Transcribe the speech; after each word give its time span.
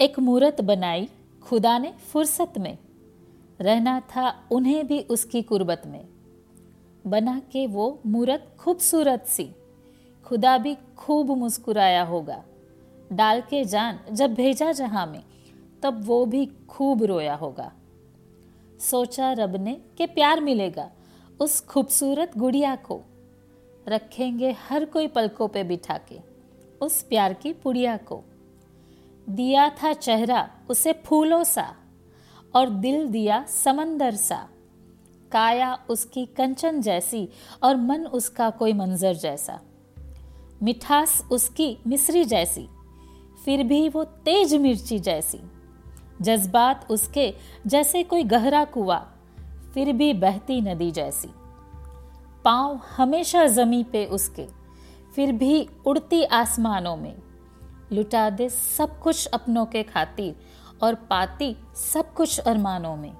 एक 0.00 0.18
मूरत 0.18 0.60
बनाई 0.60 1.08
खुदा 1.42 1.78
ने 1.78 1.92
फुर्सत 1.92 2.52
में। 2.58 2.78
रहना 3.60 4.00
था 4.00 4.48
उन्हें 4.50 4.86
भी 4.86 5.00
उसकी 5.00 5.42
कुर्बत 5.42 5.82
में। 5.86 6.08
बना 7.06 7.38
के 7.38 7.66
वो 7.66 8.00
मूरत 8.06 8.56
खूबसूरत 8.58 9.24
सी। 9.26 9.50
खुदा 10.24 10.58
भी 10.58 10.74
खूब 10.96 11.30
मुस्कुराया 11.30 12.02
होगा। 12.02 12.44
डाल 13.12 13.40
के 13.40 13.64
जान 13.64 14.00
जब 14.12 14.34
भेजा 14.34 14.72
जहाँ 14.72 15.06
में, 15.06 15.22
तब 15.82 16.04
वो 16.04 16.26
भी 16.26 16.46
खूब 16.46 17.02
रोया 17.02 17.34
होगा। 17.34 17.72
सोचा 18.80 19.32
रब 19.32 19.56
ने 19.56 19.80
कि 19.98 20.06
प्यार 20.06 20.40
मिलेगा 20.40 20.90
उस 21.40 21.60
खूबसूरत 21.60 22.38
गुड़िया 22.38 22.76
को। 22.76 23.00
रखेंगे 23.88 24.52
हर 24.52 24.84
कोई 24.84 25.06
पलकों 25.06 25.48
पे 25.48 25.64
बिठा 25.64 25.98
के 25.98 26.18
उस 26.80 27.02
प्यार 27.02 27.32
की 27.32 27.52
पुड़िया 27.52 27.96
को। 27.96 28.24
दिया 29.28 29.68
था 29.68 29.92
चेहरा 29.92 30.48
उसे 30.70 30.92
फूलों 31.06 31.44
सा 31.44 31.74
और 32.54 32.68
दिल 32.68 33.06
दिया 33.08 33.44
समंदर 33.48 34.14
सा। 34.14 34.48
काया 35.32 35.78
उसकी 35.90 36.24
कंचन 36.26 36.80
जैसी 36.80 37.28
और 37.62 37.76
मन 37.76 38.06
उसका 38.06 38.50
कोई 38.50 38.72
मंजर 38.72 39.14
जैसा। 39.14 39.60
मिठास 40.62 41.22
उसकी 41.30 41.76
मिश्री 41.86 42.24
जैसी, 42.24 42.68
फिर 43.44 43.62
भी 43.62 43.88
वो 43.88 44.04
तेज 44.04 44.54
मिर्ची 44.54 44.98
जैसी। 44.98 45.40
जज्बात 46.22 46.86
उसके 46.90 47.34
जैसे 47.66 48.02
कोई 48.02 48.24
गहरा 48.24 48.64
कुआ, 48.64 48.98
फिर 49.74 49.92
भी 49.92 50.12
बहती 50.12 50.60
नदी 50.60 50.90
जैसी। 50.90 51.28
पाँव 52.44 52.80
हमेशा 52.96 53.46
जमी 53.46 53.82
पे 53.82 54.06
उसके, 54.06 54.46
फिर 55.14 55.32
भी 55.32 55.68
उड़ती 55.86 56.24
आसमानों 56.24 56.96
में। 56.96 57.25
लुटा 57.92 58.30
दे 58.30 58.48
सब 58.48 59.00
कुछ 59.00 59.26
अपनों 59.26 59.66
के 59.66 59.82
खातिर 59.82 60.34
और 60.82 60.94
पाती 60.94 61.56
सब 61.92 62.14
कुछ 62.14 62.38
अरमानों 62.38 62.96
में। 62.96 63.12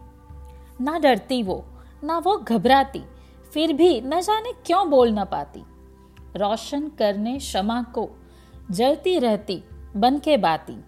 ना 0.81 0.99
डरती 0.99 1.43
वो, 1.43 1.65
ना 2.05 2.19
वो 2.19 2.37
घबराती, 2.37 3.03
फिर 3.53 3.73
भी 3.73 4.01
न 4.01 4.21
जाने 4.21 4.53
क्यों 4.67 4.91
बोल 4.91 5.11
न 5.11 5.25
पाती। 5.25 5.63
रोशन 6.37 6.89
करने 6.89 7.39
क्षमा 7.39 7.83
को 7.83 8.09
जलती 8.71 9.19
रहती, 9.19 9.63
बन 9.97 10.19
के 10.19 10.37
बाती। 10.37 10.85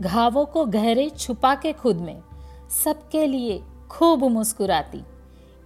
घावों 0.00 0.44
को 0.46 0.64
गहरे 0.64 1.10
छुपा 1.10 1.54
के 1.54 1.72
खुद 1.72 1.96
में, 1.96 2.22
सबके 2.84 3.26
लिए 3.26 3.62
खूब 3.90 4.24
मुस्कुराती। 4.24 5.02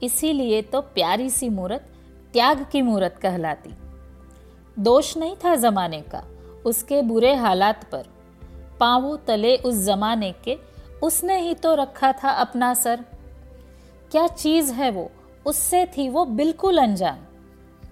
इसीलिए 0.03 0.63
तो 0.63 0.81
प्यारी 0.81 1.31
सी 1.31 1.49
मूरत 1.49 1.93
त्याग 2.33 2.67
की 2.73 2.83
मूरत 2.83 3.19
कहलाती। 3.23 3.71
दोष 4.79 5.17
नहीं 5.17 5.37
था 5.37 5.55
जमाने 5.57 6.01
का 6.01 6.23
उसके 6.67 7.03
बुरे 7.03 7.35
हालात 7.35 7.85
पर। 7.85 8.05
पावों 8.81 9.17
तले 9.17 9.57
उस 9.57 9.75
जमाने 9.75 10.33
के, 10.33 10.59
उसने 11.03 11.41
ही 11.41 11.55
तो 11.55 11.75
रखा 11.75 12.13
था 12.13 12.31
अपना 12.31 12.75
सर। 12.75 13.05
क्या 14.11 14.27
चीज़ 14.27 14.73
है 14.73 14.91
वो? 14.91 15.11
उससे 15.47 15.87
थी 15.87 16.09
वो 16.09 16.25
बिल्कुल 16.25 16.79
अनजान। 16.79 17.19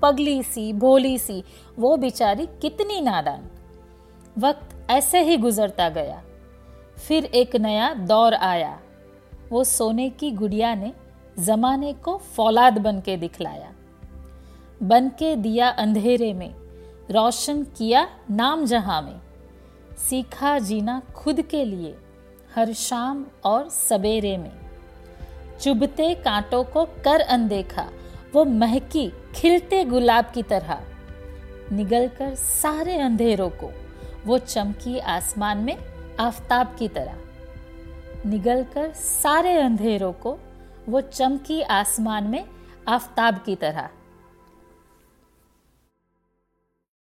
पगली 0.02 0.42
सी, 0.42 0.72
भोली 0.72 1.18
सी, 1.18 1.44
वो 1.78 1.96
बिचारी 1.96 2.46
कितनी 2.46 3.00
नादान। 3.00 3.50
वक्त 4.38 4.90
ऐसे 4.90 5.22
ही 5.22 5.36
गुजरता 5.36 5.88
गया। 5.88 6.22
फिर 7.08 7.24
एक 7.24 7.56
नया 7.56 7.94
दौर 7.94 8.34
आया। 8.34 8.80
वो 9.50 9.64
सोने 9.64 10.10
की 10.10 10.30
गुड़िया 10.30 10.74
ने 10.74 10.92
जमाने 11.38 11.92
को 11.92 12.16
फौलाद 12.16 12.78
बन 12.78 13.00
के 13.00 13.16
दिखलाया। 13.16 13.72
बन 14.82 15.08
के 15.08 15.36
दिया 15.36 15.68
अंधेरे 15.68 16.32
में। 16.32 16.67
रोशन 17.10 17.62
किया 17.62 18.08
नाम 18.30 18.64
जहाँ 18.64 19.02
में। 19.02 19.20
सीखा 19.96 20.58
जीना 20.58 21.02
खुद 21.14 21.42
के 21.42 21.64
लिए, 21.64 21.98
हर 22.54 22.72
शाम 22.72 23.26
और 23.44 23.68
सवेरे 23.68 24.38
में। 24.38 24.52
चुभते 25.60 26.14
कांटों 26.14 26.64
को 26.64 26.84
कर 26.84 27.20
अनदेखा, 27.20 27.88
वो 28.34 28.44
महकी 28.44 29.12
खिलते 29.34 29.84
गुलाब 29.84 30.24
की 30.34 30.42
तरह। 30.42 30.80
निगलकर 31.72 32.34
सारे 32.34 32.98
अंधेरों 32.98 33.48
को, 33.48 33.72
वो 34.26 34.38
चमकी 34.38 34.98
आसमान 34.98 35.58
में 35.58 35.76
आफताब 36.20 36.76
की 36.78 36.88
तरह। 36.88 37.14
निगलकर 38.26 38.92
सारे 38.92 39.52
अंधेरों 39.52 40.12
को, 40.12 40.38
वो 40.88 41.00
चमकी 41.00 41.62
आसमान 41.62 42.24
में 42.24 42.44
आफताब 42.88 43.34
की 43.34 43.56
तरह। 43.56 43.88